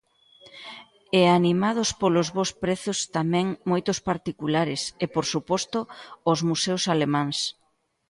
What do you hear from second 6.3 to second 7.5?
os museos alemáns.